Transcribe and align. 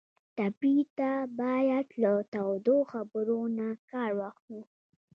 ټپي 0.35 0.75
ته 0.97 1.11
باید 1.39 1.87
له 2.01 2.13
تودو 2.33 2.77
خبرو 2.91 3.39
نه 3.57 3.67
کار 3.91 4.11
واخلو. 4.19 4.61